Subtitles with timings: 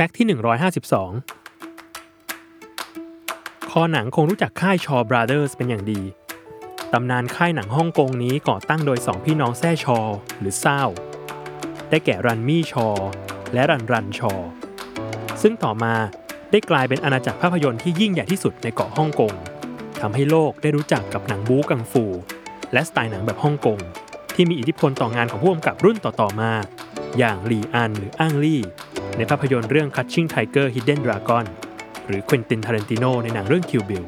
[0.00, 0.30] แฟกต์ที่ 152
[3.70, 6.02] คอหนังคงรู้จักค่ายชอบราเดอร์สเป็นอย่างดี
[6.92, 9.98] ตำนานค่ายหนังฮ่องกงนี้ก่อตั้งโดยสองพี่น้องแซ่ชอ
[10.40, 10.82] หรือเศร้า
[11.90, 12.88] ได้แก่ รันมี่ชอ
[13.54, 14.32] และรันรันชอ
[15.42, 15.94] ซึ่งต่อมา
[16.50, 19.32] ได้กลายเป็นอาณาจักรภาพยนตร์ที่ยิ่งใหญ่ที่สุดในเกาะฮ่องกง
[20.00, 22.04] ทำให้โลกได้รู้จักกับหนังบู๊กังฟู
[22.72, 23.78] และสไตล์หนังแบบฮ่องกง
[24.34, 26.52] ที่มีอิทธิพลต่องานของผู้กำกับรุ่นต่อๆมา
[27.18, 28.62] อย่างหลีอันหรืออ้างลี่
[29.18, 31.44] ในภาพยนตร์เรื่อง Catching Tiger Hidden Dragon
[32.06, 34.04] หรือ Quentin Tarantino ในหนังเรื่อง Kill Bill